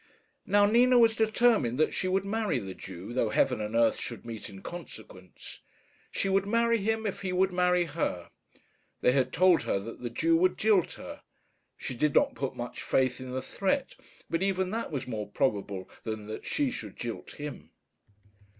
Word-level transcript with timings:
Now, 0.47 0.65
Nina 0.65 0.97
was 0.97 1.15
determined 1.15 1.77
that 1.77 1.93
she 1.93 2.07
would 2.07 2.25
marry 2.25 2.57
the 2.57 2.73
Jew, 2.73 3.13
though 3.13 3.29
heaven 3.29 3.61
and 3.61 3.75
earth 3.75 3.99
should 4.01 4.25
meet 4.25 4.49
in 4.49 4.63
consequence. 4.63 5.59
She 6.09 6.27
would 6.27 6.47
marry 6.47 6.79
him 6.79 7.05
if 7.05 7.21
he 7.21 7.31
would 7.31 7.53
marry 7.53 7.83
her. 7.85 8.31
They 9.01 9.11
had 9.11 9.31
told 9.31 9.61
her 9.61 9.77
that 9.77 10.01
the 10.01 10.09
Jew 10.09 10.35
would 10.37 10.57
jilt 10.57 10.93
her. 10.93 11.21
She 11.77 11.93
did 11.93 12.15
not 12.15 12.33
put 12.33 12.55
much 12.55 12.81
faith 12.81 13.19
in 13.21 13.29
the 13.29 13.43
threat; 13.43 13.95
but 14.27 14.41
even 14.41 14.71
that 14.71 14.89
was 14.91 15.05
more 15.05 15.27
probable 15.29 15.87
than 16.03 16.25
that 16.25 16.47
she 16.47 16.71
should 16.71 16.97
jilt 16.97 17.33
him. 17.33 17.69